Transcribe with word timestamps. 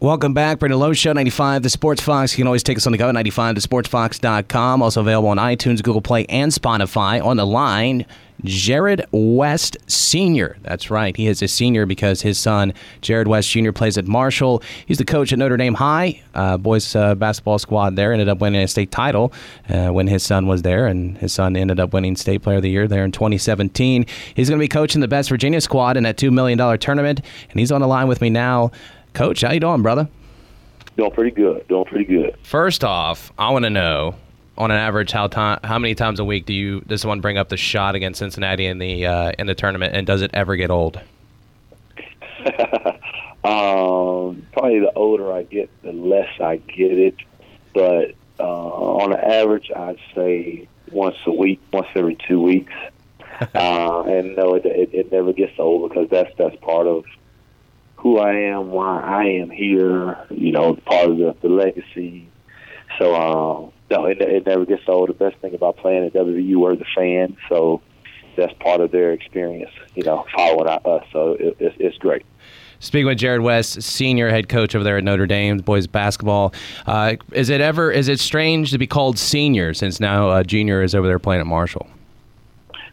Welcome 0.00 0.32
back. 0.32 0.60
Brandon 0.60 0.78
Lowe 0.78 0.92
Show 0.92 1.12
95 1.12 1.64
The 1.64 1.70
Sports 1.70 2.00
Fox. 2.00 2.32
You 2.32 2.36
can 2.36 2.46
always 2.46 2.62
take 2.62 2.76
us 2.76 2.86
on 2.86 2.92
the 2.92 2.98
go 2.98 3.08
at 3.08 3.16
95thesportsfox.com. 3.16 4.80
Also 4.80 5.00
available 5.00 5.30
on 5.30 5.38
iTunes, 5.38 5.82
Google 5.82 6.00
Play, 6.00 6.24
and 6.26 6.52
Spotify. 6.52 7.20
On 7.20 7.36
the 7.36 7.44
line, 7.44 8.06
Jared 8.44 9.04
West 9.10 9.76
Sr. 9.88 10.56
That's 10.62 10.88
right. 10.88 11.16
He 11.16 11.26
is 11.26 11.42
a 11.42 11.48
senior 11.48 11.84
because 11.84 12.22
his 12.22 12.38
son, 12.38 12.74
Jared 13.00 13.26
West 13.26 13.50
Jr., 13.50 13.72
plays 13.72 13.98
at 13.98 14.06
Marshall. 14.06 14.62
He's 14.86 14.98
the 14.98 15.04
coach 15.04 15.32
at 15.32 15.38
Notre 15.40 15.56
Dame 15.56 15.74
High. 15.74 16.22
Uh, 16.32 16.56
boys 16.56 16.94
uh, 16.94 17.16
basketball 17.16 17.58
squad 17.58 17.96
there 17.96 18.12
ended 18.12 18.28
up 18.28 18.38
winning 18.38 18.62
a 18.62 18.68
state 18.68 18.92
title 18.92 19.32
uh, 19.68 19.88
when 19.88 20.06
his 20.06 20.22
son 20.22 20.46
was 20.46 20.62
there, 20.62 20.86
and 20.86 21.18
his 21.18 21.32
son 21.32 21.56
ended 21.56 21.80
up 21.80 21.92
winning 21.92 22.14
State 22.14 22.42
Player 22.42 22.58
of 22.58 22.62
the 22.62 22.70
Year 22.70 22.86
there 22.86 23.04
in 23.04 23.10
2017. 23.10 24.06
He's 24.36 24.48
going 24.48 24.60
to 24.60 24.62
be 24.62 24.68
coaching 24.68 25.00
the 25.00 25.08
Best 25.08 25.28
Virginia 25.28 25.60
squad 25.60 25.96
in 25.96 26.04
that 26.04 26.16
$2 26.16 26.30
million 26.30 26.78
tournament, 26.78 27.20
and 27.50 27.58
he's 27.58 27.72
on 27.72 27.80
the 27.80 27.88
line 27.88 28.06
with 28.06 28.20
me 28.20 28.30
now. 28.30 28.70
Coach, 29.12 29.42
how 29.42 29.52
you 29.52 29.60
doing, 29.60 29.82
brother? 29.82 30.08
Doing 30.96 31.10
pretty 31.12 31.30
good. 31.30 31.66
Doing 31.68 31.84
pretty 31.84 32.04
good. 32.04 32.36
First 32.42 32.84
off, 32.84 33.32
I 33.38 33.50
want 33.50 33.64
to 33.64 33.70
know, 33.70 34.16
on 34.56 34.70
an 34.70 34.76
average, 34.76 35.12
how 35.12 35.28
time, 35.28 35.60
how 35.62 35.78
many 35.78 35.94
times 35.94 36.18
a 36.18 36.24
week 36.24 36.46
do 36.46 36.52
you 36.52 36.80
does 36.82 37.02
someone 37.02 37.20
bring 37.20 37.38
up 37.38 37.48
the 37.48 37.56
shot 37.56 37.94
against 37.94 38.18
Cincinnati 38.18 38.66
in 38.66 38.78
the 38.78 39.06
uh, 39.06 39.32
in 39.38 39.46
the 39.46 39.54
tournament, 39.54 39.94
and 39.94 40.06
does 40.06 40.22
it 40.22 40.30
ever 40.34 40.56
get 40.56 40.70
old? 40.70 40.96
um, 43.44 44.46
probably 44.52 44.80
the 44.80 44.92
older 44.94 45.32
I 45.32 45.44
get, 45.44 45.70
the 45.82 45.92
less 45.92 46.28
I 46.40 46.56
get 46.56 46.92
it. 46.92 47.16
But 47.72 48.14
uh, 48.40 48.42
on 48.42 49.14
average, 49.14 49.70
I'd 49.74 49.98
say 50.14 50.68
once 50.90 51.16
a 51.26 51.32
week, 51.32 51.60
once 51.72 51.88
every 51.94 52.16
two 52.26 52.40
weeks. 52.40 52.72
uh, 53.54 54.02
and 54.02 54.34
no, 54.34 54.54
it, 54.54 54.66
it, 54.66 54.90
it 54.92 55.12
never 55.12 55.32
gets 55.32 55.58
old 55.58 55.88
because 55.88 56.08
that's 56.10 56.34
that's 56.36 56.56
part 56.56 56.86
of 56.86 57.04
who 57.98 58.18
I 58.18 58.32
am, 58.32 58.70
why 58.70 59.00
I 59.00 59.24
am 59.24 59.50
here, 59.50 60.18
you 60.30 60.52
know, 60.52 60.74
part 60.74 61.10
of 61.10 61.18
the, 61.18 61.36
the 61.42 61.48
legacy. 61.48 62.28
So, 62.98 63.14
um, 63.14 63.72
no, 63.90 64.06
it, 64.06 64.20
it 64.20 64.46
never 64.46 64.64
gets 64.64 64.82
old. 64.86 65.08
The 65.08 65.14
best 65.14 65.36
thing 65.38 65.54
about 65.54 65.76
playing 65.78 66.06
at 66.06 66.12
WVU 66.12 66.56
were 66.56 66.76
the 66.76 66.84
fans, 66.96 67.36
so 67.48 67.82
that's 68.36 68.52
part 68.60 68.80
of 68.80 68.92
their 68.92 69.12
experience, 69.12 69.72
you 69.96 70.04
know, 70.04 70.24
following 70.34 70.68
us. 70.68 71.04
So 71.12 71.32
it, 71.32 71.56
it's, 71.58 71.76
it's 71.80 71.98
great. 71.98 72.24
Speaking 72.78 73.06
with 73.06 73.18
Jared 73.18 73.40
West, 73.40 73.82
senior 73.82 74.28
head 74.30 74.48
coach 74.48 74.76
over 74.76 74.84
there 74.84 74.98
at 74.98 75.02
Notre 75.02 75.26
Dame, 75.26 75.58
boys 75.58 75.88
basketball, 75.88 76.54
uh, 76.86 77.16
is 77.32 77.48
it 77.48 77.60
ever 77.60 77.90
is 77.90 78.06
it 78.06 78.20
strange 78.20 78.70
to 78.70 78.78
be 78.78 78.86
called 78.86 79.18
senior 79.18 79.74
since 79.74 79.98
now 79.98 80.28
uh, 80.28 80.42
junior 80.44 80.82
is 80.82 80.94
over 80.94 81.08
there 81.08 81.18
playing 81.18 81.40
at 81.40 81.46
Marshall? 81.48 81.88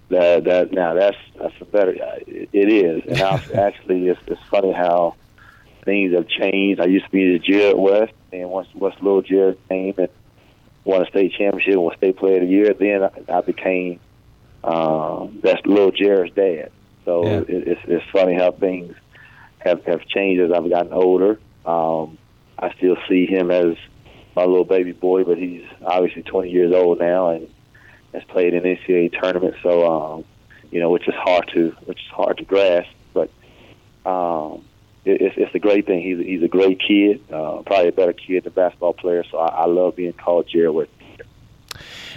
That 0.10 0.44
that 0.44 0.72
now 0.72 0.94
that's 0.94 1.18
that's 1.40 1.54
a 1.62 1.66
better. 1.66 1.94
It, 2.28 2.50
it 2.54 2.70
is, 2.70 3.04
and 3.08 3.22
I, 3.22 3.36
actually, 3.56 4.08
it's 4.08 4.22
it's 4.28 4.42
funny 4.50 4.72
how 4.72 5.16
things 5.84 6.14
have 6.14 6.28
changed. 6.28 6.80
I 6.80 6.86
used 6.86 7.06
to 7.06 7.12
be 7.12 7.38
the 7.38 7.40
Jared 7.40 7.78
West, 7.78 8.14
and 8.32 8.50
once 8.50 8.68
once 8.74 8.96
little 9.02 9.22
Jared 9.22 9.58
came 9.68 9.96
and 9.98 10.10
won 10.84 11.02
a 11.02 11.08
state 11.08 11.34
championship 11.34 11.74
and 11.74 11.84
was 11.84 11.96
state 11.98 12.18
player 12.18 12.36
of 12.36 12.42
the 12.42 12.48
year, 12.48 12.74
then 12.74 13.04
I, 13.04 13.38
I 13.38 13.42
became 13.42 14.00
um, 14.64 15.40
that's 15.42 15.66
little 15.66 15.92
Jared's 15.92 16.36
dad. 16.36 16.72
So 17.06 17.26
yeah. 17.26 17.40
it, 17.40 17.68
it's 17.68 17.82
it's 17.86 18.06
funny 18.12 18.36
how 18.36 18.52
things 18.52 18.96
have 19.60 19.84
have 19.86 20.06
changed 20.08 20.42
as 20.42 20.52
I've 20.52 20.70
gotten 20.70 20.94
older. 20.94 21.40
Um, 21.66 22.18
I 22.58 22.74
still 22.76 22.98
see 23.10 23.26
him 23.26 23.52
as 23.52 23.76
my 24.36 24.44
little 24.44 24.66
baby 24.66 24.92
boy, 24.92 25.24
but 25.24 25.38
he's 25.38 25.64
obviously 25.84 26.24
20 26.24 26.50
years 26.50 26.74
old 26.74 27.00
now, 27.00 27.30
and 27.30 27.50
has 28.16 28.24
played 28.26 28.54
in 28.54 28.64
NCAA 28.64 29.20
tournaments. 29.22 29.60
So, 29.62 29.92
um, 29.92 30.26
you 30.72 30.80
know, 30.80 30.90
which 30.90 31.08
is 31.08 31.14
hard 31.16 31.50
to 31.54 31.76
which 31.86 32.00
is 32.00 32.12
hard 32.12 32.38
to 32.38 32.44
grasp, 32.44 32.90
but 33.14 33.30
um, 34.06 34.64
it, 35.06 35.22
it's, 35.22 35.36
it's 35.38 35.56
a 35.56 35.60
great 35.60 35.86
thing. 35.86 36.02
He's 36.02 36.18
he's 36.18 36.44
a 36.44 36.48
great 36.48 36.80
kid, 36.80 37.22
uh, 37.32 37.62
probably 37.66 37.90
a 37.90 37.92
better 37.92 38.14
kid 38.14 38.44
than 38.44 38.54
basketball 38.54 38.94
player. 38.94 39.24
So 39.30 39.38
I, 39.38 39.64
I 39.64 39.66
love 39.66 39.96
being 39.96 40.14
called 40.14 40.48
Jared 40.48 40.74
with. 40.74 40.90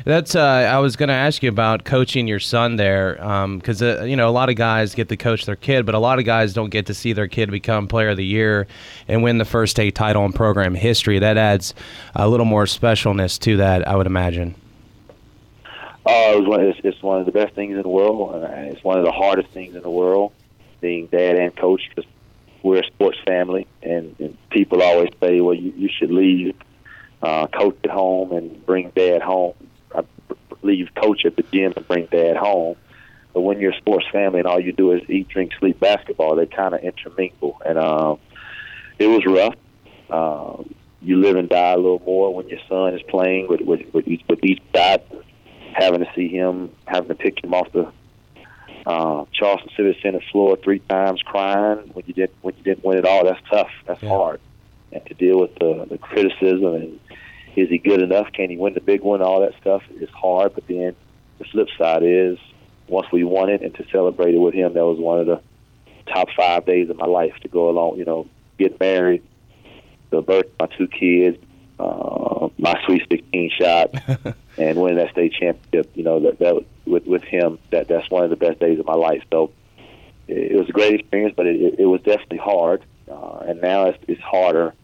That's. 0.05 0.35
Uh, 0.35 0.43
I 0.43 0.79
was 0.79 0.97
going 0.97 1.09
to 1.09 1.15
ask 1.15 1.43
you 1.43 1.49
about 1.49 1.85
coaching 1.85 2.29
your 2.29 2.39
son 2.39 2.77
there, 2.77 3.15
because 3.15 3.83
um, 3.83 4.01
uh, 4.01 4.05
you 4.05 4.17
know 4.17 4.29
a 4.29 4.31
lot 4.31 4.49
of 4.49 4.55
guys 4.55 4.95
get 4.95 5.09
to 5.09 5.17
coach 5.17 5.45
their 5.45 5.57
kid, 5.57 5.85
but 5.87 5.95
a 5.95 5.99
lot 5.99 6.19
of 6.19 6.25
guys 6.25 6.55
don't 6.55 6.71
get 6.71 6.87
to 6.87 6.95
see 6.95 7.13
their 7.13 7.29
kid 7.29 7.51
become 7.51 7.89
Player 7.89 8.11
of 8.11 8.17
the 8.17 8.25
Year 8.25 8.69
and 9.09 9.23
win 9.23 9.39
the 9.39 9.45
first 9.45 9.73
state 9.73 9.95
title 9.95 10.25
in 10.25 10.33
program 10.33 10.75
history. 10.75 11.19
That 11.19 11.37
adds 11.37 11.75
a 12.15 12.29
little 12.29 12.47
more 12.47 12.65
specialness 12.65 13.39
to 13.41 13.57
that, 13.59 13.87
I 13.87 13.97
would 13.97 14.07
imagine. 14.07 14.55
Uh, 16.09 16.33
it 16.33 16.41
was 16.41 16.49
one, 16.49 16.61
it's, 16.63 16.81
it's 16.85 17.03
one 17.03 17.21
of 17.21 17.27
the 17.27 17.33
best 17.33 17.55
things 17.55 17.77
in 17.77 17.83
the 17.83 17.89
world. 17.89 18.35
Uh, 18.35 18.49
it's 18.51 18.83
one 18.83 18.99
of 18.99 19.05
the 19.05 19.13
hardest 19.13 19.51
things 19.51 19.75
in 19.75 19.83
the 19.83 19.91
world, 19.91 20.33
being 20.81 21.07
dad 21.09 21.37
and 21.37 21.55
coach, 21.55 21.83
because 21.91 22.11
we're 22.63 22.81
a 22.81 22.87
sports 22.87 23.19
family, 23.27 23.67
and, 23.83 24.17
and 24.19 24.39
people 24.49 24.83
always 24.83 25.11
say, 25.21 25.43
well, 25.43 25.53
you, 25.53 25.71
you 25.77 25.91
should 25.99 26.11
leave 26.11 26.55
uh, 27.23 27.47
coach 27.49 27.77
at 27.85 27.91
home 27.91 28.33
and 28.33 28.65
bring 28.65 28.91
dad 28.97 29.21
home. 29.21 29.53
I 29.95 30.03
leave 30.63 30.89
coach 30.95 31.27
at 31.27 31.37
the 31.37 31.43
gym 31.43 31.75
and 31.77 31.87
bring 31.87 32.07
dad 32.07 32.39
home. 32.39 32.77
But 33.35 33.43
when 33.43 33.61
you're 33.61 33.73
a 33.73 33.77
sports 33.77 34.07
family 34.11 34.39
and 34.39 34.49
all 34.49 34.59
you 34.59 34.73
do 34.73 34.93
is 34.93 35.03
eat, 35.11 35.29
drink, 35.29 35.53
sleep, 35.61 35.79
basketball, 35.79 36.37
they 36.37 36.47
kind 36.47 36.75
of 36.75 36.81
intermingle. 36.81 37.61
And 37.67 37.79
um, 37.79 38.19
it 38.99 39.09
was 39.09 39.27
rough. 39.27 39.57
Um, 40.09 40.75
you 41.03 41.19
live 41.19 41.37
and 41.37 41.49
die 41.49 41.73
a 41.73 41.77
little 41.77 42.03
more 42.05 42.35
when 42.35 42.49
your 42.49 42.61
son 42.69 42.95
is 42.95 43.03
playing 43.03 43.47
with 43.49 43.61
with, 43.61 43.83
with 43.93 44.09
each 44.09 44.23
with 44.29 44.43
each 44.43 44.61
dot 44.73 45.08
having 45.79 46.01
to 46.01 46.11
see 46.15 46.29
him, 46.29 46.71
having 46.87 47.09
to 47.09 47.15
pick 47.15 47.43
him 47.43 47.55
off 47.55 47.71
the 47.73 47.91
uh, 48.87 49.25
Charleston 49.33 49.71
Civic 49.77 49.97
Center 50.03 50.21
floor 50.33 50.57
three 50.57 50.81
times, 50.81 51.23
crying 51.23 51.91
when 51.93 52.05
you 52.07 52.15
didn't 52.15 52.37
when 52.43 52.55
you 52.57 52.63
didn't 52.63 52.85
win 52.85 52.99
it 52.99 53.07
all. 53.07 53.25
That's 53.25 53.41
tough. 53.51 53.71
That's 53.87 54.03
yeah. 54.03 54.09
hard, 54.09 54.41
and 54.93 55.05
to 55.07 55.15
deal 55.15 55.39
with 55.41 55.55
the, 55.57 55.87
the 55.89 55.99
criticism 55.99 56.75
and 56.75 57.01
is 57.59 57.69
he 57.69 57.79
good 57.79 58.01
enough? 58.01 58.33
Can 58.33 58.51
he 58.51 58.57
win 58.57 58.75
the 58.75 58.81
big 58.81 59.03
one? 59.03 59.21
All 59.21 59.41
that 59.41 59.53
stuff 59.61 59.83
is 60.01 60.09
hard. 60.11 60.55
But 60.55 60.67
then 60.69 60.95
the 61.39 61.45
flip 61.45 61.69
side 61.77 62.03
is 62.05 62.39
once 62.87 63.09
we 63.13 63.25
won 63.25 63.51
it 63.51 63.63
and 63.63 63.75
to 63.75 63.85
celebrate 63.91 64.35
it 64.35 64.39
with 64.39 64.55
him, 64.55 64.75
that 64.75 64.85
was 64.85 64.99
one 64.99 65.19
of 65.19 65.27
the 65.27 65.41
top 66.07 66.29
five 66.37 66.65
days 66.67 66.89
of 66.89 66.97
my 66.97 67.07
life 67.07 67.35
to 67.43 67.49
go 67.49 67.69
along. 67.69 67.99
You 67.99 68.05
know, 68.05 68.29
get 68.59 68.79
married, 68.79 69.23
the 70.11 70.23
birth 70.23 70.47
of 70.47 70.71
my 70.71 70.77
two 70.77 70.87
kids, 70.87 71.39
uh, 71.81 72.18
my 72.73 72.85
Sweet 72.85 73.07
16 73.11 73.51
shot, 73.59 73.91
and 74.59 74.81
winning 74.81 74.99
that 74.99 75.13
state 75.13 75.33
championship. 75.33 75.91
You 75.95 76.05
know 76.05 76.21
that 76.21 76.39
that 76.39 76.65
with 76.87 77.07
with 77.07 77.23
him 77.23 77.59
that 77.71 77.89
that's 77.89 78.11
one 78.11 78.25
of 78.25 78.31
the 78.31 78.37
best 78.37 78.61
days 78.61 78.79
of 78.79 78.87
my 78.87 78.95
life. 78.95 79.23
So 79.31 79.53
it, 80.27 80.53
it 80.53 80.59
was 80.59 80.69
a 80.69 80.73
great 80.73 81.01
experience, 81.01 81.35
but 81.37 81.47
it, 81.47 81.79
it, 81.79 81.87
was 81.87 82.01
definitely 82.03 82.39
hard. 82.39 82.85
Uh, 83.11 83.39
and 83.47 83.61
now 83.61 83.87
it's, 83.87 83.99
it's 84.07 84.21
harder 84.21 84.75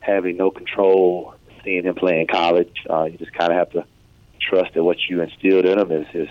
having 0.00 0.36
no 0.36 0.50
control, 0.50 1.34
seeing 1.64 1.84
him 1.84 1.94
play 1.94 2.20
in 2.20 2.26
college. 2.26 2.84
Uh, 2.88 3.04
you 3.04 3.18
just 3.18 3.32
kind 3.32 3.52
of 3.52 3.58
have 3.58 3.70
to 3.70 3.84
trust 4.40 4.74
that 4.74 4.84
what 4.84 4.98
you 5.08 5.20
instilled 5.20 5.64
in 5.64 5.78
him 5.78 5.90
is 5.90 6.06
is 6.14 6.28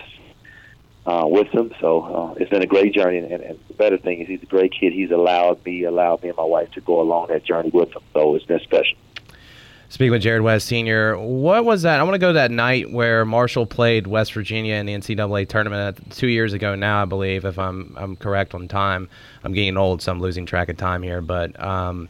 uh, 1.04 1.26
with 1.26 1.48
him. 1.48 1.72
So 1.80 2.02
uh, 2.02 2.34
it's 2.38 2.50
been 2.50 2.62
a 2.62 2.66
great 2.66 2.94
journey, 2.94 3.18
and, 3.18 3.30
and 3.30 3.58
the 3.68 3.74
better 3.74 3.98
thing 3.98 4.20
is 4.20 4.28
he's 4.28 4.42
a 4.42 4.46
great 4.46 4.72
kid. 4.72 4.92
He's 4.92 5.10
allowed 5.10 5.64
me, 5.64 5.84
allowed 5.84 6.22
me 6.22 6.30
and 6.30 6.36
my 6.36 6.44
wife 6.44 6.70
to 6.72 6.80
go 6.80 7.00
along 7.00 7.28
that 7.28 7.44
journey 7.44 7.70
with 7.70 7.94
him. 7.94 8.02
So 8.12 8.34
it's 8.34 8.46
been 8.46 8.60
special. 8.60 8.96
Speaking 9.88 10.10
with 10.10 10.22
Jared 10.22 10.42
West 10.42 10.66
Sr., 10.66 11.16
what 11.16 11.64
was 11.64 11.82
that? 11.82 12.00
I 12.00 12.02
want 12.02 12.14
to 12.14 12.18
go 12.18 12.32
that 12.32 12.50
night 12.50 12.90
where 12.90 13.24
Marshall 13.24 13.66
played 13.66 14.08
West 14.08 14.32
Virginia 14.32 14.74
in 14.74 14.86
the 14.86 14.94
NCAA 14.94 15.48
tournament 15.48 16.10
two 16.10 16.26
years 16.26 16.52
ago 16.52 16.74
now, 16.74 17.02
I 17.02 17.04
believe, 17.04 17.44
if 17.44 17.56
I'm 17.56 17.94
I'm 17.96 18.16
correct 18.16 18.54
on 18.54 18.66
time. 18.66 19.08
I'm 19.44 19.52
getting 19.52 19.76
old, 19.76 20.02
so 20.02 20.10
I'm 20.10 20.20
losing 20.20 20.44
track 20.44 20.68
of 20.68 20.76
time 20.76 21.04
here. 21.04 21.20
But 21.20 21.58
um, 21.62 22.08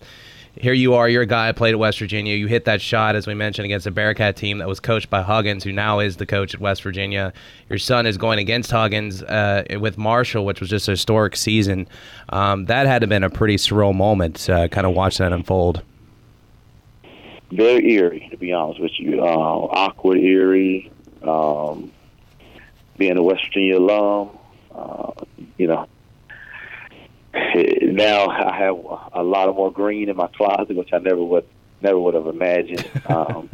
here 0.58 0.72
you 0.72 0.94
are, 0.94 1.06
you're 1.06 1.22
a 1.22 1.26
guy 1.26 1.52
played 1.52 1.72
at 1.72 1.78
West 1.78 1.98
Virginia. 1.98 2.34
You 2.34 2.46
hit 2.46 2.64
that 2.64 2.80
shot, 2.80 3.14
as 3.14 3.26
we 3.26 3.34
mentioned, 3.34 3.66
against 3.66 3.86
a 3.86 3.90
Bearcat 3.90 4.36
team 4.36 4.56
that 4.58 4.68
was 4.68 4.80
coached 4.80 5.10
by 5.10 5.20
Huggins, 5.20 5.62
who 5.62 5.70
now 5.70 5.98
is 5.98 6.16
the 6.16 6.24
coach 6.24 6.54
at 6.54 6.60
West 6.60 6.82
Virginia. 6.82 7.34
Your 7.68 7.78
son 7.78 8.06
is 8.06 8.16
going 8.16 8.38
against 8.38 8.70
Huggins 8.70 9.22
uh, 9.22 9.64
with 9.78 9.98
Marshall, 9.98 10.46
which 10.46 10.60
was 10.60 10.70
just 10.70 10.88
a 10.88 10.92
historic 10.92 11.36
season. 11.36 11.86
Um, 12.30 12.64
that 12.66 12.86
had 12.86 13.00
to 13.00 13.04
have 13.04 13.10
been 13.10 13.22
a 13.22 13.28
pretty 13.28 13.56
surreal 13.56 13.94
moment, 13.94 14.48
uh, 14.48 14.68
kind 14.68 14.86
of 14.86 14.94
watch 14.94 15.18
that 15.18 15.30
unfold 15.30 15.82
very 17.50 17.92
eerie, 17.92 18.28
to 18.30 18.36
be 18.36 18.52
honest 18.52 18.80
with 18.80 18.92
you. 18.98 19.22
Uh, 19.22 19.26
awkward, 19.26 20.18
eerie. 20.18 20.90
Um, 21.22 21.92
being 22.96 23.16
a 23.16 23.22
West 23.22 23.44
Virginia 23.46 23.78
alum, 23.78 24.30
uh, 24.74 25.12
you 25.58 25.66
know, 25.66 25.86
now 27.82 28.28
I 28.28 28.56
have 28.56 28.76
a 29.12 29.22
lot 29.22 29.48
of 29.48 29.56
more 29.56 29.72
green 29.72 30.08
in 30.08 30.16
my 30.16 30.28
closet, 30.28 30.74
which 30.76 30.92
I 30.92 30.98
never 30.98 31.22
would 31.22 31.46
never 31.82 31.98
would 31.98 32.14
have 32.14 32.26
imagined. 32.26 32.88
Um, 33.06 33.48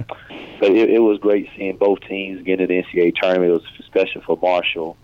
but 0.61 0.71
it, 0.71 0.91
it 0.91 0.99
was 1.01 1.19
great 1.19 1.51
seeing 1.57 1.77
both 1.77 2.01
teams 2.09 2.43
get 2.43 2.61
into 2.61 2.67
the 2.67 2.83
NCAA 2.83 3.15
tournament. 3.21 3.51
It 3.51 3.55
was 3.55 3.87
special 3.87 4.23
for 4.23 4.39
Marshall. 4.41 4.97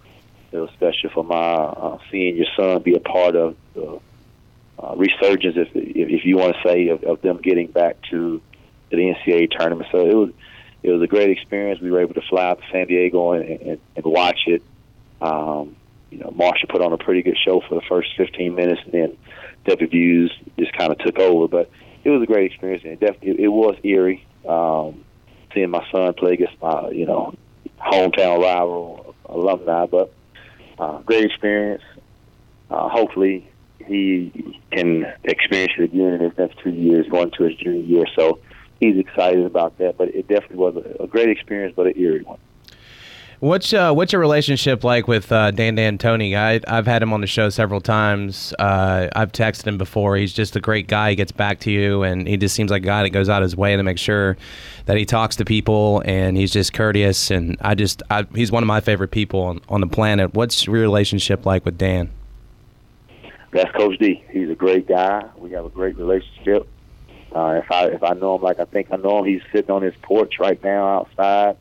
It 0.52 0.56
was 0.56 0.70
special 0.70 1.10
for 1.10 1.22
my 1.22 1.34
uh, 1.36 1.98
seeing 2.10 2.36
your 2.36 2.46
son 2.56 2.80
be 2.82 2.94
a 2.94 3.00
part 3.00 3.36
of 3.36 3.56
the 3.74 4.00
uh, 4.78 4.94
resurgence, 4.96 5.56
if 5.56 5.68
if 5.74 6.24
you 6.24 6.38
want 6.38 6.56
to 6.56 6.68
say, 6.68 6.88
of, 6.88 7.02
of 7.02 7.20
them 7.20 7.38
getting 7.42 7.66
back 7.66 7.96
to 8.10 8.40
the 8.96 8.96
NCAA 8.96 9.50
tournament. 9.50 9.88
So 9.92 10.06
it 10.06 10.14
was 10.14 10.30
it 10.82 10.90
was 10.90 11.02
a 11.02 11.06
great 11.06 11.30
experience. 11.30 11.80
We 11.80 11.90
were 11.90 12.00
able 12.00 12.14
to 12.14 12.22
fly 12.28 12.46
out 12.46 12.60
to 12.60 12.64
San 12.70 12.86
Diego 12.86 13.32
and, 13.32 13.48
and, 13.48 13.80
and 13.96 14.04
watch 14.04 14.40
it. 14.46 14.62
Um, 15.20 15.76
you 16.10 16.18
know, 16.18 16.32
Marshall 16.34 16.68
put 16.68 16.80
on 16.80 16.92
a 16.92 16.98
pretty 16.98 17.22
good 17.22 17.36
show 17.44 17.60
for 17.68 17.74
the 17.74 17.82
first 17.88 18.10
15 18.16 18.54
minutes, 18.54 18.80
and 18.84 18.92
then 18.92 19.16
WVU's 19.66 20.30
just 20.58 20.72
kind 20.72 20.90
of 20.90 20.98
took 20.98 21.18
over. 21.18 21.48
But 21.48 21.70
it 22.04 22.10
was 22.10 22.22
a 22.22 22.26
great 22.26 22.50
experience, 22.50 22.84
and 22.84 22.92
it 22.94 23.00
definitely 23.00 23.42
it 23.42 23.48
was 23.48 23.76
eerie. 23.82 24.24
Um, 24.48 25.04
seeing 25.52 25.70
my 25.70 25.84
son 25.90 26.14
play 26.14 26.34
against 26.34 26.60
my 26.62 26.90
you 26.90 27.06
know 27.06 27.34
hometown 27.80 28.42
rival 28.42 29.14
alumni, 29.26 29.86
but 29.86 30.12
uh, 30.78 30.98
great 31.02 31.24
experience. 31.24 31.82
Uh, 32.70 32.88
hopefully, 32.88 33.48
he 33.84 34.60
can 34.70 35.12
experience 35.24 35.72
it 35.78 35.84
again 35.84 36.14
in 36.14 36.20
his 36.20 36.38
next 36.38 36.58
two 36.60 36.70
years, 36.70 37.06
going 37.08 37.30
to 37.32 37.44
his 37.44 37.56
junior 37.56 37.80
year. 37.80 38.06
So 38.16 38.40
he's 38.80 38.98
excited 38.98 39.44
about 39.44 39.78
that. 39.78 39.96
But 39.96 40.14
it 40.14 40.28
definitely 40.28 40.58
was 40.58 40.76
a, 40.76 41.04
a 41.04 41.06
great 41.06 41.28
experience, 41.28 41.74
but 41.76 41.86
an 41.86 41.94
eerie 41.96 42.22
one. 42.22 42.38
What's 43.40 43.72
uh, 43.72 43.92
what's 43.92 44.12
your 44.12 44.20
relationship 44.20 44.82
like 44.82 45.06
with 45.06 45.30
uh, 45.30 45.52
Dan 45.52 45.76
D'Antoni? 45.76 46.36
I 46.36 46.60
I've 46.66 46.88
had 46.88 47.04
him 47.04 47.12
on 47.12 47.20
the 47.20 47.28
show 47.28 47.50
several 47.50 47.80
times. 47.80 48.52
Uh, 48.58 49.06
I've 49.14 49.30
texted 49.30 49.68
him 49.68 49.78
before. 49.78 50.16
He's 50.16 50.32
just 50.32 50.56
a 50.56 50.60
great 50.60 50.88
guy. 50.88 51.10
He 51.10 51.16
gets 51.16 51.30
back 51.30 51.60
to 51.60 51.70
you, 51.70 52.02
and 52.02 52.26
he 52.26 52.36
just 52.36 52.56
seems 52.56 52.72
like 52.72 52.82
a 52.82 52.86
guy 52.86 53.04
that 53.04 53.10
goes 53.10 53.28
out 53.28 53.42
his 53.42 53.54
way 53.54 53.76
to 53.76 53.82
make 53.84 53.98
sure 53.98 54.36
that 54.86 54.96
he 54.96 55.04
talks 55.04 55.36
to 55.36 55.44
people, 55.44 56.02
and 56.04 56.36
he's 56.36 56.50
just 56.50 56.72
courteous. 56.72 57.30
And 57.30 57.56
I 57.60 57.76
just 57.76 58.02
I, 58.10 58.26
he's 58.34 58.50
one 58.50 58.64
of 58.64 58.66
my 58.66 58.80
favorite 58.80 59.12
people 59.12 59.42
on, 59.42 59.60
on 59.68 59.80
the 59.82 59.86
planet. 59.86 60.34
What's 60.34 60.66
your 60.66 60.74
relationship 60.74 61.46
like 61.46 61.64
with 61.64 61.78
Dan? 61.78 62.10
That's 63.52 63.70
Coach 63.70 64.00
D. 64.00 64.24
He's 64.32 64.50
a 64.50 64.56
great 64.56 64.88
guy. 64.88 65.22
We 65.36 65.52
have 65.52 65.64
a 65.64 65.70
great 65.70 65.96
relationship. 65.96 66.68
Uh, 67.34 67.60
if 67.62 67.70
I 67.70 67.86
if 67.86 68.02
I 68.02 68.14
know 68.14 68.36
him 68.36 68.42
like 68.42 68.58
I 68.58 68.64
think 68.64 68.88
I 68.90 68.96
know 68.96 69.18
him, 69.18 69.26
he's 69.26 69.42
sitting 69.52 69.70
on 69.70 69.82
his 69.82 69.94
porch 70.02 70.38
right 70.38 70.62
now 70.62 71.00
outside 71.00 71.56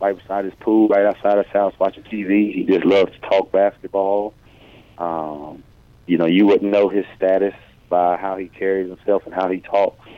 right 0.00 0.16
beside 0.16 0.44
his 0.44 0.54
pool, 0.60 0.88
right 0.88 1.04
outside 1.04 1.38
his 1.38 1.46
house, 1.52 1.74
watching 1.78 2.02
TV. 2.04 2.52
He 2.52 2.64
just 2.64 2.84
loves 2.84 3.12
to 3.12 3.18
talk 3.20 3.52
basketball. 3.52 4.34
Um, 4.98 5.62
you 6.06 6.18
know, 6.18 6.26
you 6.26 6.46
wouldn't 6.46 6.70
know 6.70 6.88
his 6.88 7.04
status 7.16 7.54
by 7.88 8.16
how 8.16 8.36
he 8.36 8.48
carries 8.48 8.88
himself 8.88 9.24
and 9.26 9.34
how 9.34 9.48
he 9.50 9.60
talks. 9.60 10.08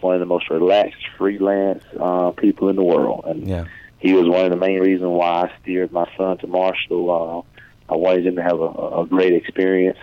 One 0.00 0.14
of 0.14 0.20
the 0.20 0.26
most 0.26 0.48
relaxed, 0.48 1.06
freelance 1.18 1.84
uh, 1.98 2.30
people 2.30 2.68
in 2.70 2.76
the 2.76 2.82
world, 2.82 3.24
and 3.26 3.46
yeah. 3.46 3.66
he 3.98 4.14
was 4.14 4.26
one 4.26 4.46
of 4.46 4.50
the 4.50 4.56
main 4.56 4.80
reasons 4.80 5.10
why 5.10 5.42
I 5.42 5.52
steered 5.60 5.92
my 5.92 6.10
son 6.16 6.38
to 6.38 6.46
Marshall. 6.46 7.46
Uh, 7.88 7.92
I 7.92 7.96
wanted 7.96 8.26
him 8.26 8.36
to 8.36 8.42
have 8.42 8.60
a, 8.60 9.00
a 9.00 9.06
great 9.06 9.34
experience. 9.34 9.98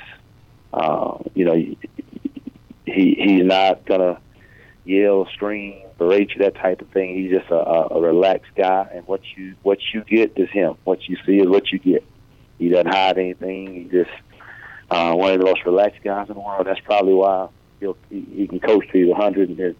Uh, 0.71 1.17
you 1.33 1.45
know, 1.45 1.75
he 2.87 3.15
he's 3.19 3.43
not 3.43 3.85
gonna 3.85 4.19
yell, 4.85 5.27
scream, 5.33 5.83
berate 5.97 6.31
you, 6.31 6.43
that 6.43 6.55
type 6.55 6.81
of 6.81 6.89
thing. 6.89 7.15
He's 7.15 7.31
just 7.31 7.49
a, 7.51 7.93
a, 7.93 8.01
relaxed 8.01 8.51
guy, 8.55 8.87
and 8.93 9.05
what 9.07 9.21
you 9.35 9.55
what 9.63 9.79
you 9.93 10.03
get 10.03 10.33
is 10.37 10.49
him. 10.49 10.75
What 10.83 11.07
you 11.07 11.17
see 11.25 11.39
is 11.39 11.47
what 11.47 11.71
you 11.71 11.79
get. 11.79 12.03
He 12.57 12.69
doesn't 12.69 12.87
hide 12.87 13.17
anything. 13.17 13.73
He 13.73 13.83
just 13.83 14.09
uh, 14.89 15.13
one 15.13 15.33
of 15.33 15.39
the 15.39 15.45
most 15.45 15.65
relaxed 15.65 16.03
guys 16.03 16.29
in 16.29 16.35
the 16.35 16.39
world. 16.39 16.65
That's 16.65 16.79
probably 16.79 17.13
why 17.13 17.49
he'll, 17.79 17.97
he, 18.09 18.21
he 18.21 18.47
can 18.47 18.59
coach 18.59 18.85
to 18.91 19.11
a 19.11 19.15
hundred, 19.15 19.49
and 19.49 19.59
his 19.59 19.75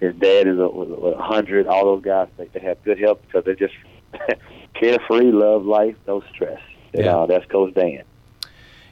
his 0.00 0.14
dad 0.16 0.46
is 0.46 0.58
a, 0.58 0.62
a 0.62 1.22
hundred. 1.22 1.66
All 1.66 1.84
those 1.84 2.04
guys 2.04 2.28
they, 2.36 2.46
they 2.48 2.60
have 2.60 2.82
good 2.84 2.98
health 2.98 3.20
because 3.26 3.44
they're 3.44 3.54
just 3.54 3.74
carefree, 4.74 5.32
love 5.32 5.64
life, 5.64 5.96
no 6.06 6.22
stress. 6.32 6.60
Yeah. 6.94 7.16
Uh, 7.16 7.26
that's 7.26 7.44
Coach 7.46 7.74
Dan. 7.74 8.04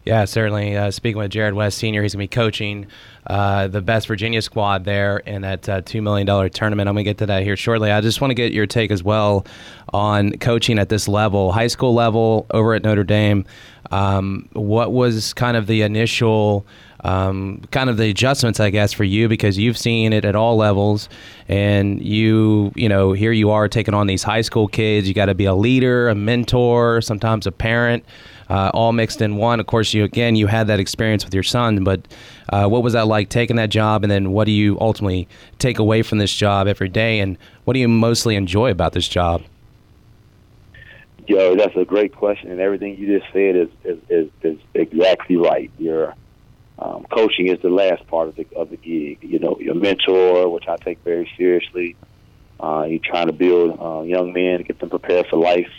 Yeah, 0.05 0.27
certainly. 0.27 0.77
Uh, 0.77 0.91
speaking 0.91 1.19
with 1.19 1.31
Jared 1.31 1.55
West 1.55 1.79
Sr., 1.79 2.03
he's 2.03 2.15
going 2.15 2.29
to 2.29 2.31
be 2.31 2.35
coaching 2.37 2.87
uh, 3.27 3.69
the 3.69 3.81
best 3.81 4.07
Virginia 4.07 4.43
squad 4.43 4.85
there 4.85 5.19
in 5.19 5.43
that 5.43 5.67
uh, 5.67 5.81
$2 5.81 6.03
million 6.03 6.27
tournament. 6.51 6.89
I'm 6.89 6.95
going 6.95 7.05
to 7.05 7.11
get 7.11 7.19
to 7.19 7.27
that 7.27 7.43
here 7.43 7.57
shortly. 7.57 7.91
I 7.91 8.03
just 8.03 8.21
want 8.21 8.31
to 8.31 8.35
get 8.35 8.53
your 8.53 8.67
take 8.67 8.91
as 8.91 9.03
well 9.03 9.47
on 9.95 10.33
coaching 10.33 10.79
at 10.79 10.91
this 10.91 11.09
level, 11.09 11.53
high 11.53 11.69
school 11.69 11.95
level 11.95 12.45
over 12.51 12.75
at 12.75 12.83
Notre 12.83 13.05
Dame. 13.05 13.47
Um, 13.91 14.49
what 14.53 14.93
was 14.93 15.33
kind 15.33 15.57
of 15.57 15.67
the 15.67 15.83
initial. 15.83 16.67
Um, 17.07 17.61
kind 17.71 17.91
of 17.91 17.99
the 17.99 18.09
adjustments, 18.09 18.61
I 18.61 18.71
guess, 18.71 18.95
for 18.95 19.05
you 19.05 19.29
because 19.29 19.59
you've 19.59 19.77
seen 19.77 20.15
it 20.15 20.25
at 20.25 20.35
all 20.35 20.57
levels, 20.57 21.11
and 21.49 22.03
you, 22.03 22.73
you 22.77 22.89
know, 22.89 23.13
here 23.13 23.31
you 23.31 23.51
are 23.51 23.69
taking 23.69 23.93
on 23.93 24.07
these 24.07 24.23
high 24.23 24.41
school 24.41 24.69
kids. 24.69 25.07
You 25.07 25.13
got 25.13 25.27
to 25.27 25.35
be 25.35 25.45
a 25.45 25.55
leader, 25.55 26.09
a 26.09 26.15
mentor, 26.15 27.03
sometimes 27.03 27.47
a 27.47 27.53
parent 27.53 28.07
uh, 28.49 28.71
all 28.75 28.93
mixed 28.93 29.21
in 29.21 29.37
one. 29.37 29.61
Of 29.61 29.67
course, 29.67 29.95
you 29.95 30.05
again 30.05 30.37
you 30.37 30.47
had 30.47 30.67
that 30.67 30.81
experience 30.81 31.25
with 31.25 31.35
your 31.35 31.43
son, 31.43 31.85
but 31.85 32.07
uh, 32.51 32.67
what 32.67 32.83
was 32.83 32.93
that 32.93 33.07
like 33.07 33.29
taking 33.29 33.57
that 33.57 33.71
job, 33.71 34.03
and 34.03 34.11
then 34.11 34.33
what 34.33 34.45
do 34.45 34.53
you 34.53 34.79
ultimately 34.81 35.29
take 35.59 35.79
away 35.79 36.03
from 36.03 36.19
this 36.19 36.35
job 36.35 36.67
every 36.67 36.89
day, 36.89 37.21
and 37.21 37.39
what 37.65 37.75
do 37.75 37.81
you 37.81 37.89
mostly 37.89 38.37
enjoy 38.37 38.71
about 38.71 38.93
this 38.93 39.09
job? 39.09 39.43
Yo, 41.27 41.57
that's 41.57 41.75
a 41.77 41.85
great 41.85 42.15
question, 42.15 42.51
and 42.51 42.61
everything 42.61 42.97
you 42.99 43.19
just 43.19 43.33
said 43.33 43.57
is 43.57 43.69
is, 43.85 43.99
is, 44.09 44.31
is 44.43 44.59
exactly 44.75 45.37
right. 45.37 45.71
Your 45.79 46.15
um, 46.79 47.07
coaching 47.11 47.49
is 47.49 47.61
the 47.63 47.71
last 47.71 48.07
part 48.09 48.29
of 48.29 48.37
the 48.37 48.47
of 48.55 48.71
the 48.71 48.77
gig. 48.77 49.19
You 49.23 49.39
know, 49.39 49.57
your 49.59 49.75
mentor, 49.75 50.49
which 50.51 50.69
I 50.69 50.77
take 50.77 50.99
very 51.03 51.31
seriously. 51.37 51.97
Uh, 52.61 52.87
you're 52.89 53.01
trying 53.03 53.27
to 53.27 53.33
build 53.33 53.79
uh, 53.81 54.03
young 54.03 54.33
men, 54.33 54.63
get 54.63 54.79
them 54.79 54.89
prepared 54.89 55.27
for 55.27 55.37
life 55.37 55.71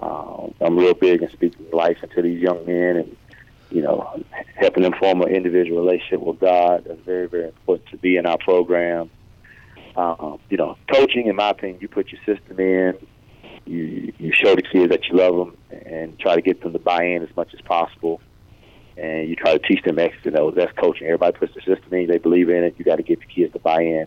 uh, 0.00 0.48
I'm 0.60 0.78
real 0.78 0.94
big 0.94 1.22
in 1.22 1.30
speaking 1.30 1.66
life 1.72 1.98
into 2.02 2.22
these 2.22 2.40
young 2.40 2.64
men 2.66 2.96
and, 2.96 3.16
you 3.70 3.82
know, 3.82 4.22
helping 4.56 4.82
them 4.82 4.94
form 4.98 5.20
an 5.22 5.28
individual 5.28 5.82
relationship 5.82 6.20
with 6.20 6.40
God. 6.40 6.84
That's 6.86 7.00
very, 7.02 7.28
very 7.28 7.46
important 7.46 7.88
to 7.90 7.96
be 7.98 8.16
in 8.16 8.26
our 8.26 8.38
program. 8.38 9.10
Um, 9.96 10.38
you 10.48 10.56
know, 10.56 10.76
coaching, 10.92 11.26
in 11.26 11.36
my 11.36 11.50
opinion, 11.50 11.80
you 11.80 11.88
put 11.88 12.10
your 12.12 12.20
system 12.24 12.58
in, 12.60 12.94
you 13.66 14.12
you 14.18 14.32
show 14.32 14.54
the 14.54 14.62
kids 14.62 14.90
that 14.90 15.04
you 15.06 15.16
love 15.16 15.36
them, 15.36 15.56
and 15.70 16.18
try 16.18 16.34
to 16.34 16.42
get 16.42 16.62
them 16.62 16.72
to 16.72 16.78
buy 16.78 17.04
in 17.04 17.22
as 17.22 17.36
much 17.36 17.52
as 17.54 17.60
possible. 17.60 18.20
And 18.96 19.28
you 19.28 19.36
try 19.36 19.56
to 19.56 19.58
teach 19.58 19.82
them 19.84 19.98
X 19.98 20.14
to 20.24 20.30
know 20.30 20.50
that's 20.50 20.72
coaching. 20.78 21.06
Everybody 21.06 21.38
puts 21.38 21.54
their 21.54 21.76
system 21.76 21.92
in, 21.94 22.06
they 22.06 22.18
believe 22.18 22.48
in 22.48 22.64
it. 22.64 22.74
You 22.78 22.84
got 22.84 22.96
to 22.96 23.02
get 23.02 23.20
the 23.20 23.26
kids 23.26 23.52
to 23.52 23.58
buy 23.58 23.82
in. 23.82 24.06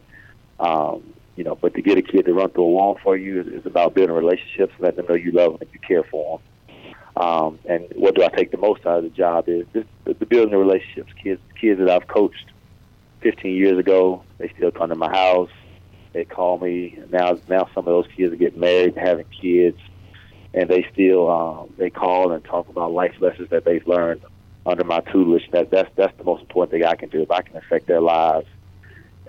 Um, 0.59 1.13
you 1.35 1.43
know, 1.43 1.55
but 1.55 1.73
to 1.73 1.81
get 1.81 1.97
a 1.97 2.01
kid 2.01 2.25
to 2.25 2.33
run 2.33 2.49
through 2.49 2.63
a 2.63 2.69
wall 2.69 2.99
for 3.03 3.17
you 3.17 3.41
is, 3.41 3.47
is 3.47 3.65
about 3.65 3.93
building 3.93 4.15
relationships, 4.15 4.73
letting 4.79 4.97
them 4.97 5.05
know 5.09 5.15
you 5.15 5.31
love 5.31 5.53
them 5.53 5.61
and 5.61 5.69
you 5.73 5.79
care 5.79 6.03
for 6.03 6.39
them. 6.39 6.47
Um, 7.15 7.59
and 7.65 7.87
what 7.95 8.15
do 8.15 8.23
I 8.23 8.29
take 8.29 8.51
the 8.51 8.57
most 8.57 8.85
out 8.85 8.99
of 8.99 9.03
the 9.03 9.09
job 9.09 9.47
is 9.47 9.65
this, 9.73 9.85
the, 10.03 10.13
building 10.13 10.51
the 10.51 10.57
relationships. 10.57 11.11
Kids, 11.21 11.41
kids 11.59 11.79
that 11.79 11.89
I've 11.89 12.07
coached 12.07 12.51
15 13.21 13.55
years 13.55 13.77
ago, 13.77 14.23
they 14.37 14.51
still 14.55 14.71
come 14.71 14.89
to 14.89 14.95
my 14.95 15.09
house. 15.09 15.51
They 16.13 16.25
call 16.25 16.59
me. 16.59 16.99
Now, 17.11 17.39
now 17.47 17.67
some 17.73 17.79
of 17.79 17.85
those 17.85 18.07
kids 18.15 18.33
are 18.33 18.37
getting 18.37 18.59
married, 18.59 18.95
having 18.95 19.25
kids, 19.41 19.79
and 20.53 20.69
they 20.69 20.87
still 20.93 21.29
um, 21.29 21.73
they 21.77 21.89
call 21.89 22.31
and 22.31 22.43
talk 22.43 22.69
about 22.69 22.91
life 22.91 23.15
lessons 23.19 23.49
that 23.49 23.65
they've 23.65 23.85
learned 23.87 24.21
under 24.65 24.83
my 24.83 24.99
tutelage. 24.99 25.49
That 25.51 25.71
that's 25.71 25.89
that's 25.95 26.15
the 26.17 26.23
most 26.23 26.41
important 26.41 26.71
thing 26.71 26.85
I 26.85 26.95
can 26.95 27.09
do. 27.09 27.21
If 27.23 27.31
I 27.31 27.41
can 27.41 27.57
affect 27.57 27.87
their 27.87 28.01
lives 28.01 28.45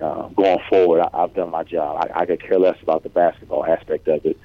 uh, 0.01 0.29
going 0.29 0.59
forward, 0.69 1.03
I, 1.03 1.23
I've 1.23 1.35
done 1.35 1.51
my 1.51 1.65
job. 1.65 2.05
I, 2.05 2.21
I 2.21 2.27
could 2.27 2.43
care 2.43 2.59
less 2.59 2.81
about 2.83 3.03
the 3.03 3.09
basketball 3.09 3.65
aspect 3.65 4.09
of 4.09 4.25
it. 4.25 4.39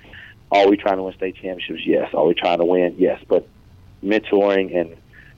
Are 0.52 0.68
we 0.68 0.78
trying 0.78 0.98
to 0.98 1.04
win 1.04 1.14
state 1.14 1.36
championships? 1.36 1.86
Yes. 1.86 2.14
Are 2.14 2.26
we 2.26 2.34
trying 2.34 2.60
to 2.60 2.66
win? 2.66 2.96
Yes. 2.98 3.22
But 3.28 3.48
mentoring 4.04 4.76
and 4.76 4.96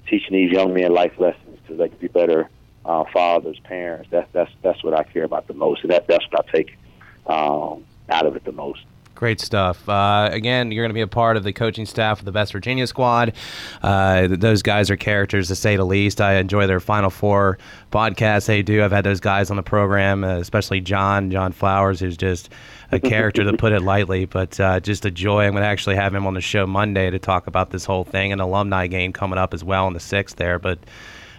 teaching 0.08 0.34
these 0.34 0.52
young 0.52 0.74
men 0.74 0.94
life 0.94 1.14
lessons 1.18 1.60
so 1.68 1.76
they 1.76 1.90
can 1.90 1.98
be 1.98 2.08
better 2.08 2.50
uh, 2.86 3.04
fathers, 3.14 3.60
parents. 3.64 4.10
That's 4.12 4.30
that's 4.32 4.52
that's 4.62 4.84
what 4.84 4.94
I 4.94 5.04
care 5.04 5.24
about 5.24 5.48
the 5.48 5.54
most, 5.54 5.82
and 5.84 5.92
that 5.92 6.08
that's 6.08 6.26
what 6.32 6.46
I 6.48 6.52
take 6.52 6.78
um, 7.28 7.86
out 8.10 8.26
of 8.26 8.36
it 8.36 8.44
the 8.44 8.52
most. 8.52 8.82
Great 9.22 9.40
stuff. 9.40 9.88
Uh, 9.88 10.30
again, 10.32 10.72
you're 10.72 10.84
going 10.84 10.90
to 10.90 10.96
be 10.96 11.02
a 11.02 11.06
part 11.06 11.38
of 11.38 11.44
the 11.44 11.54
coaching 11.54 11.86
staff 11.86 12.18
of 12.18 12.26
the 12.26 12.32
Best 12.32 12.54
Virginia 12.54 12.88
squad. 12.88 13.34
Uh, 13.84 14.26
those 14.28 14.64
guys 14.64 14.90
are 14.90 14.96
characters, 14.96 15.50
to 15.50 15.56
say 15.56 15.76
the 15.76 15.86
least. 15.86 16.20
I 16.20 16.38
enjoy 16.38 16.66
their 16.66 16.80
Final 16.80 17.12
Four 17.12 17.60
podcast 17.92 18.48
they 18.48 18.64
do. 18.64 18.84
I've 18.84 18.92
had 18.92 19.04
those 19.04 19.20
guys 19.20 19.52
on 19.52 19.58
the 19.58 19.62
program, 19.62 20.24
uh, 20.24 20.38
especially 20.38 20.82
John, 20.82 21.30
John 21.30 21.52
Flowers, 21.52 22.00
who's 22.00 22.18
just 22.18 22.50
a 22.92 23.00
character, 23.00 23.44
to 23.44 23.56
put 23.56 23.74
it 23.74 23.84
lightly, 23.84 24.26
but 24.26 24.60
uh, 24.60 24.80
just 24.80 25.06
a 25.06 25.12
joy. 25.12 25.46
I'm 25.46 25.52
going 25.52 25.62
to 25.62 25.70
actually 25.70 25.98
have 25.98 26.16
him 26.16 26.26
on 26.26 26.34
the 26.34 26.42
show 26.42 26.66
Monday 26.66 27.12
to 27.12 27.20
talk 27.20 27.46
about 27.46 27.70
this 27.70 27.86
whole 27.86 28.04
thing. 28.04 28.32
An 28.32 28.40
alumni 28.40 28.88
game 28.88 29.14
coming 29.14 29.38
up 29.38 29.54
as 29.54 29.64
well 29.64 29.86
on 29.86 29.94
the 29.94 30.00
6th 30.00 30.38
there, 30.38 30.58
but– 30.58 30.80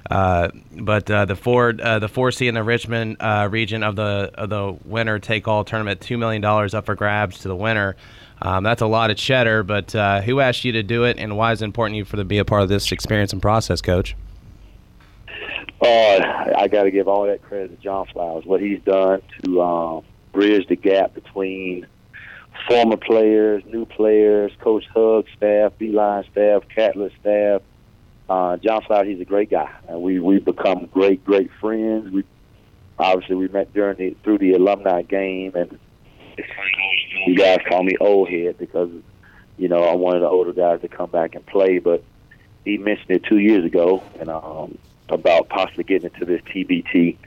but 0.09 1.11
uh, 1.11 1.25
the 1.25 1.37
four 1.37 1.75
uh, 1.83 1.99
the 1.99 2.09
four 2.09 2.33
C 2.33 2.49
in 2.49 2.55
the 2.55 2.63
Richmond 2.63 3.17
uh, 3.21 3.49
region 3.51 3.83
of 3.83 3.97
the 3.97 4.31
of 4.35 4.51
the 4.51 4.77
winner 4.85 5.19
take 5.19 5.49
all 5.49 5.65
tournament, 5.65 6.01
two 6.01 6.19
million 6.19 6.43
dollars 6.43 6.75
up 6.75 6.87
for 6.87 6.95
grabs 6.95 7.39
to 7.41 7.49
the 7.49 7.57
winner. 7.57 7.97
Um, 8.41 8.65
that's 8.65 8.83
a 8.83 8.87
lot 8.87 9.11
of 9.11 9.17
cheddar. 9.17 9.63
But 9.63 9.95
uh, 9.95 10.21
who 10.21 10.41
asked 10.41 10.65
you 10.65 10.73
to 10.73 10.83
do 10.83 11.05
it, 11.05 11.19
and 11.19 11.37
why 11.37 11.53
is 11.53 11.63
it 11.63 11.67
important 11.67 11.97
you 11.97 12.05
for 12.05 12.17
to 12.17 12.25
be 12.25 12.39
a 12.39 12.45
part 12.45 12.63
of 12.63 12.69
this 12.69 12.91
experience 12.91 13.33
and 13.33 13.41
process, 13.41 13.81
Coach? 13.81 14.17
I 16.63 16.69
got 16.69 16.85
to 16.85 16.93
give 16.93 17.09
all 17.09 17.27
that 17.27 17.43
credit 17.43 17.77
to 17.77 17.83
John 17.83 18.07
Flowers. 18.07 18.45
What 18.45 18.61
he's 18.61 18.81
done 18.83 19.21
to 19.43 19.63
um, 19.63 20.05
bridge 20.33 20.69
the 20.69 20.77
gap 20.77 21.13
between 21.13 21.89
former 22.69 22.97
players, 22.97 23.65
new 23.67 23.85
players, 23.85 24.53
Coach 24.61 24.85
Hug 24.95 25.27
staff, 25.37 25.73
Beilein 25.81 26.31
staff, 26.31 26.63
Catlett 26.73 27.13
staff, 27.21 27.63
uh, 28.33 28.57
John 28.57 28.81
Flower, 28.81 29.05
he's 29.05 29.21
a 29.21 29.27
great 29.27 29.51
guy, 29.51 29.71
and 29.89 30.01
we 30.01 30.19
we 30.19 30.39
become 30.39 30.87
great 30.87 31.23
great 31.23 31.51
friends. 31.61 32.11
We 32.11 32.25
obviously 32.99 33.37
we 33.37 33.49
met 33.49 33.75
during 33.75 33.99
the 33.99 34.17
through 34.25 34.39
the 34.39 34.55
alumni 34.55 35.03
game, 35.03 35.53
and 35.55 35.79
you 37.27 37.37
guys 37.37 37.59
call 37.69 37.83
me 37.83 37.95
old 38.01 38.31
head 38.31 38.57
because 38.57 38.89
you 39.59 39.69
know 39.69 39.95
one 39.97 40.17
of 40.17 40.23
the 40.23 40.29
older 40.29 40.55
guys 40.55 40.81
to 40.81 40.89
come 40.89 41.11
back 41.11 41.35
and 41.35 41.45
play. 41.45 41.79
But 41.79 42.03
he 42.65 42.79
mentioned 42.79 43.11
it 43.11 43.25
two 43.25 43.37
years 43.39 43.67
ago, 43.67 44.03
and 44.19 44.31
um, 44.31 44.79
about 45.11 45.51
possibly 45.51 45.85
getting 45.85 46.11
into 46.11 46.25
this 46.25 46.41
TBT, 46.43 47.19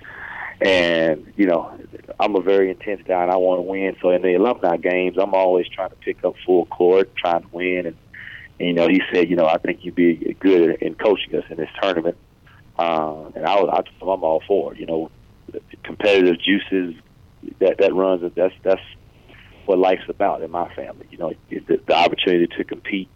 And 0.59 1.31
you 1.35 1.45
know, 1.45 1.71
I'm 2.19 2.35
a 2.35 2.41
very 2.41 2.71
intense 2.71 3.03
guy, 3.05 3.21
and 3.21 3.31
I 3.31 3.35
want 3.35 3.59
to 3.59 3.61
win. 3.61 3.95
So 4.01 4.09
in 4.09 4.23
the 4.23 4.33
alumni 4.33 4.77
games, 4.77 5.17
I'm 5.19 5.35
always 5.35 5.67
trying 5.67 5.91
to 5.91 5.97
pick 5.97 6.25
up 6.25 6.33
full 6.47 6.65
court, 6.65 7.15
trying 7.15 7.43
to 7.43 7.49
win. 7.51 7.85
And, 7.85 7.95
and 8.59 8.67
you 8.69 8.73
know, 8.73 8.87
he 8.87 9.01
said, 9.13 9.29
you 9.29 9.35
know, 9.35 9.45
I 9.45 9.57
think 9.57 9.83
you'd 9.83 9.95
be 9.95 10.35
good 10.39 10.81
in 10.81 10.95
coaching 10.95 11.35
us 11.35 11.43
in 11.49 11.57
this 11.57 11.69
tournament. 11.81 12.17
Uh, 12.77 13.25
and 13.35 13.45
I 13.45 13.55
was, 13.55 13.69
I 13.71 14.05
I'm 14.05 14.23
all 14.23 14.41
for 14.47 14.73
it. 14.73 14.79
You 14.79 14.85
know, 14.85 15.11
competitive 15.83 16.39
juices 16.41 16.95
that 17.59 17.77
that 17.79 17.93
runs. 17.93 18.29
That's 18.35 18.53
that's 18.63 18.81
what 19.65 19.79
life's 19.79 20.07
about 20.09 20.41
in 20.41 20.51
my 20.51 20.73
family. 20.73 21.07
You 21.09 21.17
know, 21.17 21.33
the, 21.49 21.81
the 21.85 21.95
opportunity 21.95 22.47
to 22.57 22.63
compete. 22.63 23.09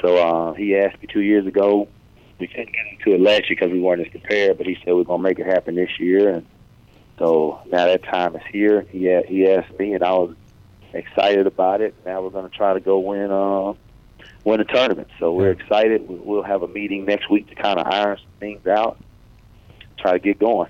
So 0.00 0.16
uh, 0.16 0.52
he 0.54 0.76
asked 0.76 1.00
me 1.00 1.08
two 1.12 1.22
years 1.22 1.46
ago. 1.46 1.88
We 2.38 2.48
couldn't 2.48 2.72
get 2.72 2.86
into 2.90 3.14
it 3.14 3.20
last 3.20 3.48
year 3.48 3.56
because 3.60 3.70
we 3.70 3.80
weren't 3.80 4.00
as 4.00 4.08
prepared, 4.08 4.58
but 4.58 4.66
he 4.66 4.76
said 4.84 4.94
we're 4.94 5.04
gonna 5.04 5.22
make 5.22 5.38
it 5.38 5.46
happen 5.46 5.76
this 5.76 6.00
year. 6.00 6.28
And 6.30 6.46
so 7.18 7.60
now 7.70 7.86
that 7.86 8.02
time 8.02 8.34
is 8.34 8.42
here. 8.50 8.82
He 8.90 9.00
he 9.28 9.48
asked 9.48 9.78
me, 9.78 9.94
and 9.94 10.02
I 10.02 10.12
was 10.12 10.34
excited 10.92 11.46
about 11.46 11.80
it. 11.80 11.94
Now 12.04 12.22
we're 12.22 12.30
gonna 12.30 12.48
try 12.48 12.74
to 12.74 12.80
go 12.80 12.98
win 12.98 13.30
uh, 13.30 13.74
win 14.44 14.60
a 14.60 14.64
tournament. 14.64 15.08
So 15.18 15.32
we're 15.32 15.50
excited. 15.50 16.04
We'll 16.08 16.42
have 16.42 16.62
a 16.62 16.68
meeting 16.68 17.04
next 17.04 17.30
week 17.30 17.48
to 17.48 17.54
kind 17.54 17.78
of 17.78 17.86
iron 17.86 18.18
some 18.18 18.26
things 18.40 18.66
out, 18.66 18.98
try 19.98 20.12
to 20.12 20.18
get 20.18 20.38
going. 20.38 20.68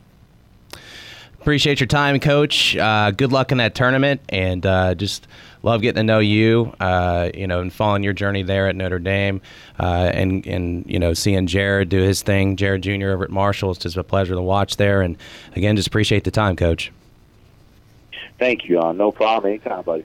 Appreciate 1.41 1.81
your 1.81 1.89
time, 1.89 2.21
Coach. 2.21 2.77
Uh, 2.77 3.11
good 3.11 3.33
luck 3.33 3.51
in 3.51 3.59
that 3.59 3.75
tournament, 3.75 4.21
and 4.29 4.65
uh, 4.65 4.95
just 4.95 5.27
love 5.65 5.83
getting 5.83 5.97
to 5.97 6.05
know 6.05 6.21
you. 6.21 6.73
Uh, 6.79 7.31
you 7.35 7.49
know, 7.49 7.61
and 7.61 7.73
following 7.73 8.05
your 8.05 8.13
journey 8.13 8.45
there 8.45 8.69
at 8.69 8.77
Notre 8.77 9.01
Dame, 9.01 9.41
uh, 9.81 10.13
and 10.15 10.47
and 10.47 10.89
you 10.89 11.01
know, 11.01 11.15
seeing 11.15 11.49
Jared 11.49 11.89
do 11.89 12.01
his 12.01 12.23
thing, 12.23 12.55
Jared 12.55 12.83
Jr. 12.83 13.09
over 13.09 13.25
at 13.25 13.31
Marshall. 13.31 13.73
It's 13.73 13.81
just 13.81 13.97
a 13.97 14.05
pleasure 14.05 14.35
to 14.35 14.41
watch 14.41 14.77
there. 14.77 15.03
And 15.03 15.17
again, 15.57 15.75
just 15.75 15.89
appreciate 15.89 16.23
the 16.23 16.31
time, 16.31 16.55
Coach. 16.55 16.93
Thank 18.39 18.69
you. 18.69 18.81
Uh, 18.81 18.93
no 18.93 19.11
problem. 19.11 19.51
Anytime, 19.53 19.83
buddy. 19.83 20.05